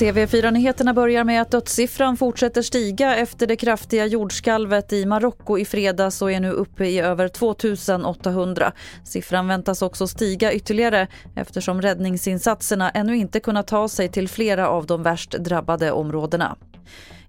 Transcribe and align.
TV4-nyheterna 0.00 0.94
börjar 0.94 1.24
med 1.24 1.42
att 1.42 1.50
dödssiffran 1.50 2.16
fortsätter 2.16 2.62
stiga 2.62 3.16
efter 3.16 3.46
det 3.46 3.56
kraftiga 3.56 4.06
jordskalvet 4.06 4.92
i 4.92 5.06
Marocko 5.06 5.58
i 5.58 5.64
fredags 5.64 6.22
och 6.22 6.32
är 6.32 6.40
nu 6.40 6.50
uppe 6.50 6.86
i 6.86 7.00
över 7.00 7.28
2800. 7.28 8.72
Siffran 9.04 9.48
väntas 9.48 9.82
också 9.82 10.06
stiga 10.06 10.52
ytterligare 10.52 11.06
eftersom 11.34 11.82
räddningsinsatserna 11.82 12.90
ännu 12.90 13.16
inte 13.16 13.40
kunnat 13.40 13.66
ta 13.66 13.88
sig 13.88 14.08
till 14.08 14.28
flera 14.28 14.68
av 14.68 14.86
de 14.86 15.02
värst 15.02 15.30
drabbade 15.30 15.92
områdena. 15.92 16.56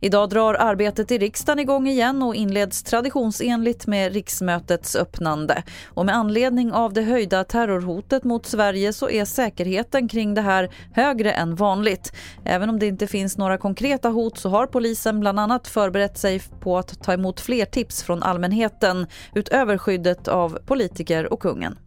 Idag 0.04 0.30
drar 0.30 0.54
arbetet 0.54 1.12
i 1.12 1.18
riksdagen 1.18 1.60
igång 1.60 1.88
igen 1.88 2.24
och 2.24 2.36
inleds 2.36 2.84
traditionsenligt 2.84 3.88
med 3.88 4.14
riksmötets 4.14 4.96
öppnande. 4.96 5.64
Och 5.88 6.06
med 6.06 6.16
anledning 6.16 6.72
av 6.72 6.94
det 6.94 7.02
höjda 7.02 7.44
terrorhotet 7.44 8.24
mot 8.24 8.46
Sverige 8.46 8.94
så 8.94 9.10
är 9.10 9.26
säkerheten 9.26 10.08
kring 10.08 10.34
det 10.34 10.42
här 10.42 10.70
högre 10.94 11.32
än 11.32 11.56
vanligt. 11.56 12.14
Även 12.46 12.70
om 12.70 12.80
det 12.80 12.88
inte 12.88 13.08
finns 13.08 13.38
några 13.38 13.58
konkreta 13.58 14.10
hot 14.10 14.38
så 14.38 14.50
har 14.50 14.68
polisen 14.68 15.20
bland 15.20 15.40
annat 15.40 15.68
förberett 15.68 16.18
sig 16.18 16.42
på 16.60 16.78
att 16.78 17.04
ta 17.04 17.14
emot 17.14 17.40
fler 17.40 17.66
tips 17.66 18.04
från 18.04 18.24
allmänheten 18.24 19.08
utöver 19.36 19.78
skyddet 19.78 20.28
av 20.28 20.58
politiker 20.66 21.34
och 21.34 21.40
kungen. 21.40 21.78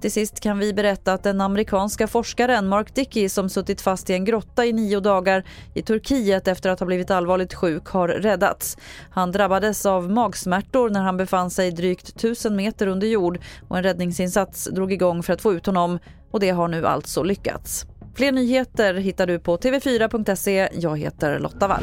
Till 0.00 0.12
sist 0.12 0.40
kan 0.40 0.58
vi 0.58 0.72
berätta 0.72 1.12
att 1.12 1.22
den 1.22 1.40
amerikanska 1.40 2.06
forskaren 2.06 2.68
Mark 2.68 2.94
Dickey 2.94 3.28
som 3.28 3.48
suttit 3.48 3.80
fast 3.80 4.10
i 4.10 4.12
en 4.12 4.24
grotta 4.24 4.66
i 4.66 4.72
nio 4.72 5.00
dagar 5.00 5.44
i 5.74 5.82
Turkiet 5.82 6.48
efter 6.48 6.70
att 6.70 6.80
ha 6.80 6.86
blivit 6.86 7.10
allvarligt 7.10 7.54
sjuk 7.54 7.86
har 7.86 8.08
räddats. 8.08 8.76
Han 9.10 9.32
drabbades 9.32 9.86
av 9.86 10.10
magsmärtor 10.10 10.90
när 10.90 11.00
han 11.00 11.16
befann 11.16 11.50
sig 11.50 11.70
drygt 11.70 12.08
1000 12.08 12.56
meter 12.56 12.86
under 12.86 13.06
jord 13.06 13.38
och 13.68 13.76
en 13.76 13.82
räddningsinsats 13.82 14.64
drog 14.64 14.92
igång 14.92 15.22
för 15.22 15.32
att 15.32 15.40
få 15.40 15.52
ut 15.52 15.66
honom 15.66 15.98
och 16.30 16.40
det 16.40 16.50
har 16.50 16.68
nu 16.68 16.86
alltså 16.86 17.22
lyckats. 17.22 17.86
Fler 18.14 18.32
nyheter 18.32 18.94
hittar 18.94 19.26
du 19.26 19.38
på 19.38 19.56
tv4.se. 19.56 20.68
Jag 20.72 20.98
heter 20.98 21.38
Lotta 21.38 21.68
Wall. 21.68 21.82